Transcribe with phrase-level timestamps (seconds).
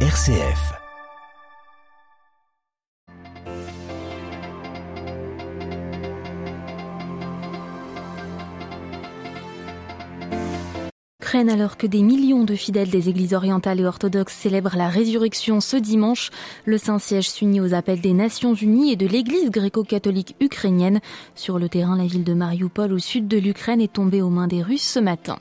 [0.00, 0.85] RCF.
[11.36, 15.76] Alors que des millions de fidèles des églises orientales et orthodoxes célèbrent la résurrection ce
[15.76, 16.30] dimanche.
[16.64, 21.00] Le Saint-Siège s'unit aux appels des Nations Unies et de l'église gréco-catholique ukrainienne.
[21.34, 24.46] Sur le terrain, la ville de Mariupol au sud de l'Ukraine est tombée aux mains
[24.46, 25.38] des Russes ce matin.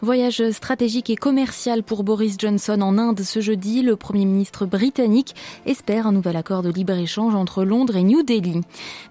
[0.00, 3.82] Voyage stratégique et commercial pour Boris Johnson en Inde ce jeudi.
[3.82, 5.34] Le Premier ministre britannique
[5.66, 8.62] espère un nouvel accord de libre-échange entre Londres et New Delhi.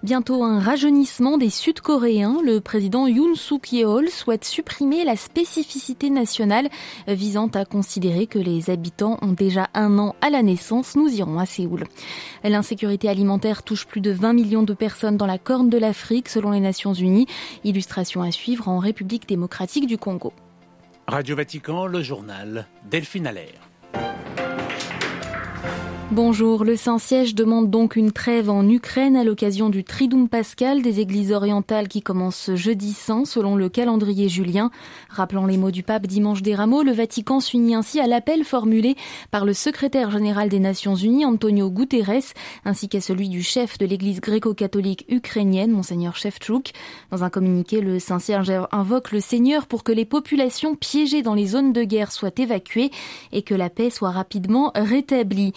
[0.02, 2.38] Bientôt un rajeunissement des Sud-Coréens.
[2.44, 6.10] Le président Yoon Suk-yeol souhaite supprimer la spécificité
[7.08, 10.96] visant à considérer que les habitants ont déjà un an à la naissance.
[10.96, 11.86] Nous irons à Séoul.
[12.44, 16.52] L'insécurité alimentaire touche plus de 20 millions de personnes dans la corne de l'Afrique selon
[16.52, 17.28] les Nations Unies.
[17.64, 20.34] Illustration à suivre en République démocratique du Congo.
[21.08, 23.73] Radio Vatican, le journal Delphine Allaire.
[26.16, 31.00] Bonjour, le Saint-Siège demande donc une trêve en Ukraine à l'occasion du Triduum pascal des
[31.00, 34.70] églises orientales qui commence ce jeudi saint selon le calendrier julien.
[35.10, 38.96] Rappelant les mots du pape dimanche des Rameaux, le Vatican s'unit ainsi à l'appel formulé
[39.32, 43.88] par le secrétaire général des Nations Unies, Antonio Guterres, ainsi qu'à celui du chef de
[43.88, 46.74] l'église gréco-catholique ukrainienne, Monseigneur Shevchuk.
[47.10, 51.48] Dans un communiqué, le Saint-Siège invoque le Seigneur pour que les populations piégées dans les
[51.48, 52.92] zones de guerre soient évacuées
[53.32, 55.54] et que la paix soit rapidement rétablie.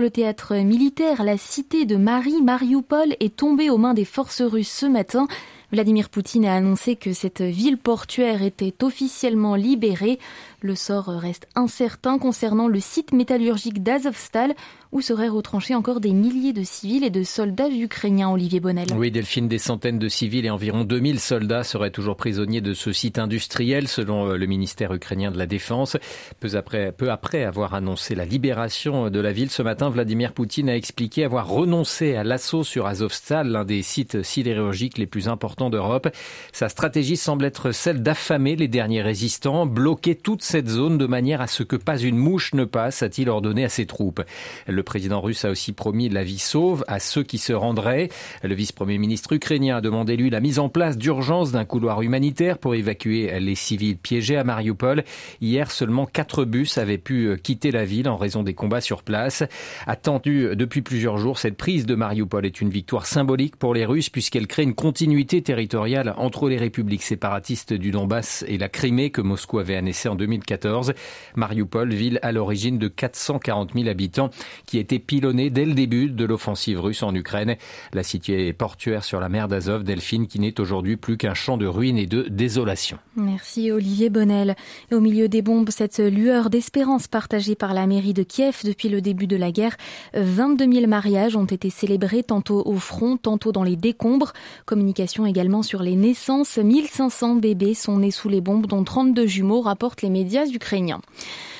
[0.00, 4.70] Le théâtre militaire, la cité de Marie Mariupol est tombée aux mains des forces russes
[4.70, 5.26] ce matin.
[5.72, 10.18] Vladimir Poutine a annoncé que cette ville portuaire était officiellement libérée.
[10.66, 14.52] Le sort reste incertain concernant le site métallurgique d'Azovstal
[14.90, 18.88] où seraient retranchés encore des milliers de civils et de soldats ukrainiens, Olivier Bonnel.
[18.96, 22.92] Oui, Delphine, des centaines de civils et environ 2000 soldats seraient toujours prisonniers de ce
[22.92, 25.96] site industriel, selon euh, le ministère ukrainien de la Défense.
[26.40, 30.68] Peu après, peu après avoir annoncé la libération de la ville ce matin, Vladimir Poutine
[30.68, 35.70] a expliqué avoir renoncé à l'assaut sur Azovstal, l'un des sites sidérurgiques les plus importants
[35.70, 36.08] d'Europe.
[36.52, 41.42] Sa stratégie semble être celle d'affamer les derniers résistants, bloquer toute cette zone de manière
[41.42, 44.22] à ce que pas une mouche ne passe, a-t-il ordonné à ses troupes.
[44.66, 48.08] Le président russe a aussi promis la vie sauve à ceux qui se rendraient.
[48.42, 52.56] Le vice-premier ministre ukrainien a demandé, lui, la mise en place d'urgence d'un couloir humanitaire
[52.56, 55.04] pour évacuer les civils piégés à Mariupol.
[55.42, 59.42] Hier, seulement quatre bus avaient pu quitter la ville en raison des combats sur place.
[59.86, 64.08] Attendue depuis plusieurs jours, cette prise de Mariupol est une victoire symbolique pour les Russes
[64.08, 69.20] puisqu'elle crée une continuité territoriale entre les républiques séparatistes du Donbass et la Crimée que
[69.20, 70.92] Moscou avait annoncé en 2014.
[71.34, 74.30] Mariupol, ville à l'origine de 440 000 habitants,
[74.66, 77.56] qui été pilonnée dès le début de l'offensive russe en Ukraine.
[77.92, 81.66] La cité portuaire sur la mer d'Azov, Delphine, qui n'est aujourd'hui plus qu'un champ de
[81.66, 82.98] ruines et de désolation.
[83.16, 84.56] Merci Olivier Bonnel.
[84.92, 89.00] Au milieu des bombes, cette lueur d'espérance partagée par la mairie de Kiev depuis le
[89.00, 89.76] début de la guerre.
[90.14, 94.32] 22 000 mariages ont été célébrés tantôt au front, tantôt dans les décombres.
[94.64, 96.58] Communication également sur les naissances.
[96.58, 100.25] 1500 bébés sont nés sous les bombes, dont 32 jumeaux, rapportent les médias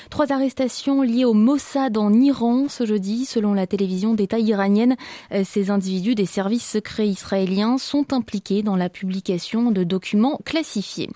[0.09, 4.95] Trois arrestations liées au Mossad en Iran ce jeudi, selon la télévision d'État iranienne.
[5.33, 11.09] Euh, ces individus des services secrets israéliens sont impliqués dans la publication de documents classifiés.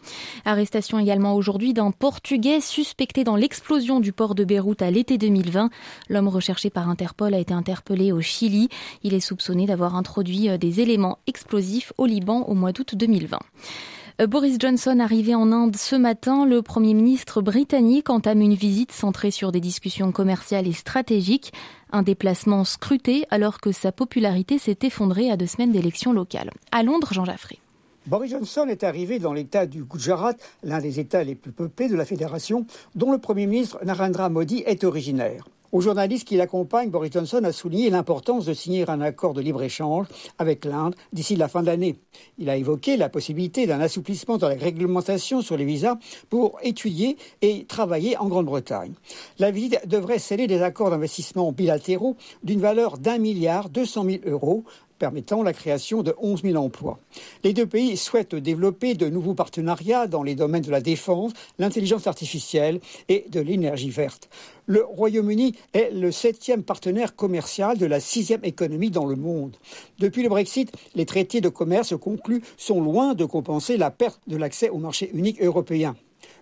[0.44, 5.70] Arrestation également aujourd'hui d'un Portugais suspecté dans l'explosion du port de Beyrouth à l'été 2020.
[6.10, 8.68] L'homme recherché par Interpol a été interpellé au Chili.
[9.04, 13.40] Il est soupçonné d'avoir introduit euh, des éléments explosifs au Liban au mois d'août 2020.
[14.20, 18.92] Euh, Boris Johnson arrivé en Inde ce matin, le Premier ministre britannique entame une visite
[18.92, 21.54] centrée sur des discussions commerciales et stratégiques,
[21.92, 26.52] un déplacement scruté alors que sa popularité s'est effondrée à deux semaines d'élections locales.
[26.72, 27.60] À Londres, Jean Jaffré.
[28.08, 30.34] Boris Johnson est arrivé dans l'État du Gujarat,
[30.64, 34.64] l'un des États les plus peuplés de la Fédération, dont le Premier ministre Narendra Modi
[34.66, 35.46] est originaire.
[35.72, 40.08] Aux journalistes qui l'accompagnent, Boris Johnson a souligné l'importance de signer un accord de libre-échange
[40.38, 41.96] avec l'Inde d'ici la fin de l'année.
[42.38, 45.96] Il a évoqué la possibilité d'un assouplissement dans la réglementation sur les visas
[46.30, 48.92] pour étudier et travailler en Grande-Bretagne.
[49.40, 54.22] La visite devrait sceller des accords d'investissement bilatéraux d'une valeur d'un milliard deux cent mille
[54.26, 54.66] euros
[55.02, 57.00] permettant la création de 11 000 emplois.
[57.44, 62.06] Les deux pays souhaitent développer de nouveaux partenariats dans les domaines de la défense, l'intelligence
[62.06, 64.30] artificielle et de l'énergie verte.
[64.68, 69.58] Le Royaume-Uni est le septième partenaire commercial de la sixième économie dans le monde.
[69.98, 74.38] Depuis le Brexit, les traités de commerce conclus sont loin de compenser la perte de
[74.38, 75.96] l'accès au marché unique européen.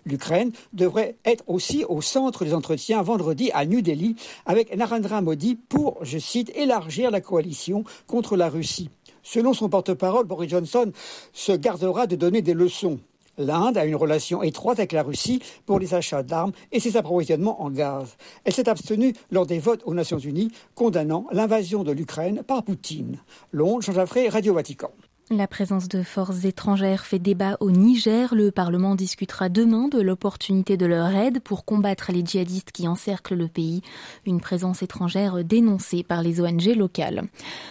[0.04, 4.16] L'Ukraine devrait être aussi au centre des entretiens vendredi à New Delhi
[4.46, 8.90] avec Narendra Modi pour, je cite, élargir la coalition contre la Russie.
[9.22, 10.92] Selon son porte-parole, Boris Johnson
[11.32, 12.98] se gardera de donner des leçons.
[13.38, 17.62] L'Inde a une relation étroite avec la Russie pour les achats d'armes et ses approvisionnements
[17.62, 18.16] en gaz.
[18.44, 23.18] Elle s'est abstenue lors des votes aux Nations Unies condamnant l'invasion de l'Ukraine par Poutine.
[23.52, 24.90] Londres, Jean Jaffré, Radio Vatican.
[25.32, 28.34] La présence de forces étrangères fait débat au Niger.
[28.34, 33.36] Le Parlement discutera demain de l'opportunité de leur aide pour combattre les djihadistes qui encerclent
[33.36, 33.80] le pays.
[34.26, 37.28] Une présence étrangère dénoncée par les ONG locales.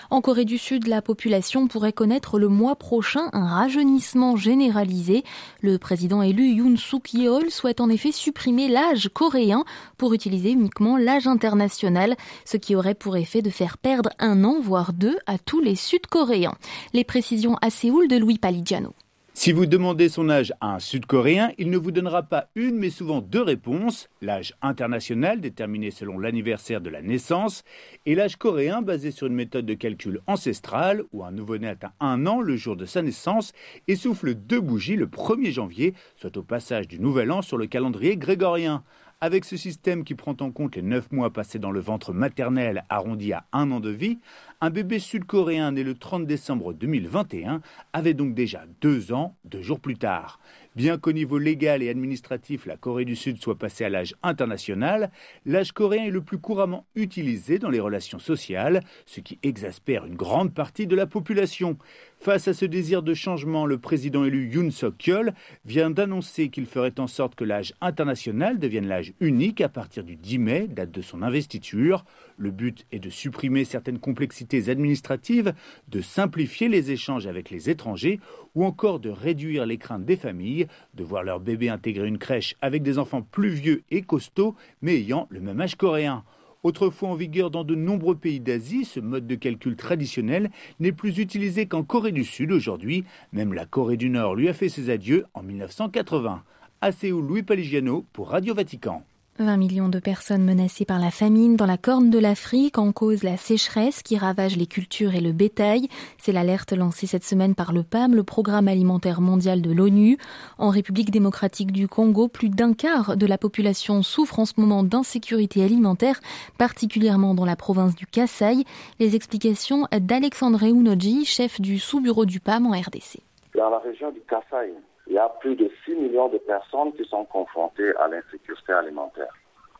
[0.09, 5.25] En Corée du Sud, la population pourrait connaître le mois prochain un rajeunissement généralisé.
[5.59, 9.65] Le président élu Yoon Suk Yeol souhaite en effet supprimer l'âge coréen
[9.97, 12.15] pour utiliser uniquement l'âge international,
[12.45, 15.75] ce qui aurait pour effet de faire perdre un an, voire deux, à tous les
[15.75, 16.56] Sud-Coréens.
[16.94, 18.94] Les précisions à Séoul de Louis Paligiano.
[19.42, 22.90] Si vous demandez son âge à un Sud-Coréen, il ne vous donnera pas une, mais
[22.90, 24.10] souvent deux réponses.
[24.22, 27.63] L'âge international, déterminé selon l'anniversaire de la naissance,
[28.06, 32.28] et l'âge coréen, basé sur une méthode de calcul ancestrale, où un nouveau-né atteint un
[32.28, 33.54] an le jour de sa naissance
[33.88, 37.68] et souffle deux bougies le 1er janvier, soit au passage du nouvel an sur le
[37.68, 38.84] calendrier grégorien.
[39.21, 42.86] Avec ce système qui prend en compte les 9 mois passés dans le ventre maternel
[42.88, 44.18] arrondi à un an de vie,
[44.62, 47.60] un bébé sud-coréen né le 30 décembre 2021
[47.92, 50.39] avait donc déjà deux ans, deux jours plus tard.
[50.77, 55.12] Bien qu'au niveau légal et administratif, la Corée du Sud soit passée à l'âge international,
[55.45, 60.16] l'âge coréen est le plus couramment utilisé dans les relations sociales, ce qui exaspère une
[60.16, 61.77] grande partie de la population.
[62.21, 65.31] Face à ce désir de changement, le président élu Yoon Suk-yeol
[65.63, 70.18] vient d'annoncer qu'il ferait en sorte que l'âge international devienne l'âge unique à partir du
[70.18, 72.04] 10 mai, date de son investiture.
[72.38, 75.54] Le but est de supprimer certaines complexités administratives,
[75.88, 78.19] de simplifier les échanges avec les étrangers
[78.54, 82.57] ou encore de réduire les craintes des familles de voir leur bébé intégrer une crèche
[82.62, 86.25] avec des enfants plus vieux et costauds mais ayant le même âge coréen.
[86.61, 90.51] Autrefois en vigueur dans de nombreux pays d'Asie, ce mode de calcul traditionnel
[90.81, 93.06] n'est plus utilisé qu'en Corée du Sud aujourd'hui.
[93.31, 96.44] Même la Corée du Nord lui a fait ses adieux en 1980.
[96.81, 96.91] À
[97.21, 99.06] Louis Paligiano pour Radio Vatican.
[99.39, 103.24] 20 millions de personnes menacées par la famine dans la corne de l'Afrique en cause
[103.24, 105.88] la sécheresse qui ravage les cultures et le bétail.
[106.18, 110.18] C'est l'alerte lancée cette semaine par le PAM, le Programme alimentaire mondial de l'ONU.
[110.57, 114.83] En République démocratique du Congo, plus d'un quart de la population souffre en ce moment
[114.83, 116.19] d'insécurité alimentaire,
[116.57, 118.65] particulièrement dans la province du Kasaï.
[119.00, 123.21] Les explications d'Alexandre Eunoji, chef du sous-bureau du PAM en RDC.
[123.56, 124.74] Dans la région du Kasaï,
[125.09, 129.33] il y a plus de 6 millions de personnes qui sont confrontées à l'insécurité alimentaire.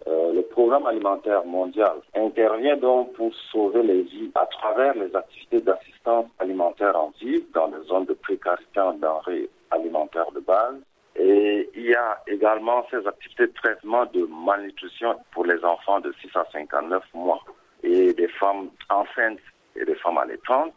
[0.07, 5.61] Euh, le programme alimentaire mondial intervient donc pour sauver les vies à travers les activités
[5.61, 10.75] d'assistance alimentaire en ville dans les zones de précarité en denrées alimentaires de base.
[11.15, 16.13] Et il y a également ces activités de traitement de malnutrition pour les enfants de
[16.21, 17.43] 6 à 59 mois
[17.83, 19.39] et des femmes enceintes
[19.75, 20.73] et des femmes allaitantes.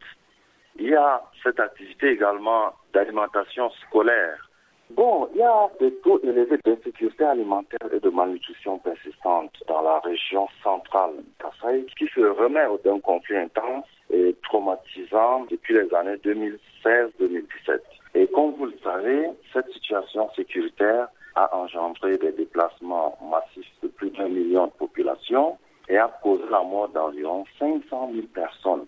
[0.76, 4.48] Il y a cette activité également d'alimentation scolaire.
[4.90, 10.00] Bon, il y a des taux élevés d'insécurité alimentaire et de malnutrition persistante dans la
[10.00, 17.80] région centrale d'Assaï qui se remet d'un conflit intense et traumatisant depuis les années 2016-2017.
[18.14, 24.10] Et comme vous le savez, cette situation sécuritaire a engendré des déplacements massifs de plus
[24.10, 25.56] d'un million de populations
[25.88, 28.81] et a causé la mort d'environ 500 000 personnes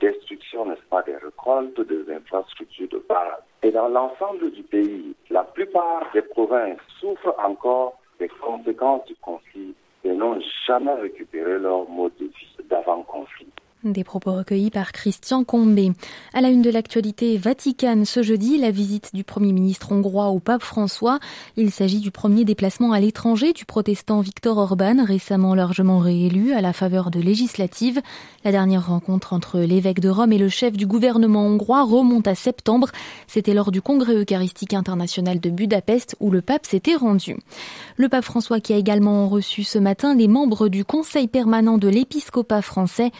[0.00, 3.42] destructions, n'est-ce pas, des récoltes, des infrastructures de base.
[3.62, 9.74] Et dans l'ensemble du pays, la plupart des provinces souffrent encore des conséquences du conflit
[10.04, 13.47] et n'ont jamais récupéré leur mode de vie d'avant-conflit.
[13.92, 15.92] Des propos recueillis par Christian Combé.
[16.34, 20.40] À la une de l'actualité Vatican ce jeudi, la visite du Premier ministre hongrois au
[20.40, 21.20] pape François.
[21.56, 26.60] Il s'agit du premier déplacement à l'étranger du protestant Viktor Orban, récemment largement réélu à
[26.60, 28.00] la faveur de législatives.
[28.44, 32.34] La dernière rencontre entre l'évêque de Rome et le chef du gouvernement hongrois remonte à
[32.34, 32.88] septembre.
[33.26, 37.36] C'était lors du congrès eucharistique international de Budapest où le pape s'était rendu.
[37.96, 41.88] Le pape François qui a également reçu ce matin les membres du conseil permanent de
[41.88, 43.12] l'épiscopat français.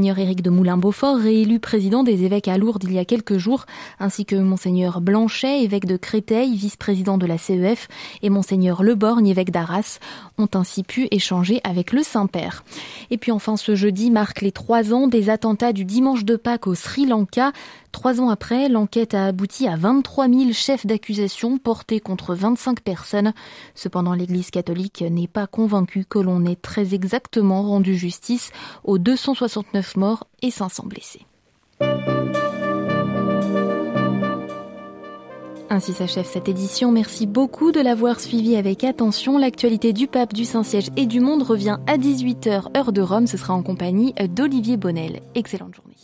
[0.00, 3.66] Monseigneur Éric de Moulin-Beaufort, réélu président des évêques à Lourdes il y a quelques jours,
[3.98, 7.86] ainsi que Monseigneur Blanchet, évêque de Créteil, vice-président de la CEF,
[8.22, 9.98] et Monseigneur Leborgne, évêque d'Arras,
[10.38, 12.64] ont ainsi pu échanger avec le Saint-Père.
[13.10, 16.66] Et puis enfin, ce jeudi marque les trois ans des attentats du dimanche de Pâques
[16.66, 17.52] au Sri Lanka.
[17.92, 23.32] Trois ans après, l'enquête a abouti à 23 000 chefs d'accusation portés contre 25 personnes.
[23.74, 28.52] Cependant, l'Église catholique n'est pas convaincue que l'on ait très exactement rendu justice
[28.84, 31.26] aux 269 morts et 500 blessés.
[35.72, 36.90] Ainsi s'achève cette édition.
[36.90, 39.38] Merci beaucoup de l'avoir suivi avec attention.
[39.38, 43.28] L'actualité du pape, du Saint-Siège et du monde revient à 18h heure de Rome.
[43.28, 45.20] Ce sera en compagnie d'Olivier Bonnel.
[45.36, 45.94] Excellente journée.